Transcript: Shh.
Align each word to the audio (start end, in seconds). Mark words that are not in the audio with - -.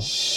Shh. 0.00 0.27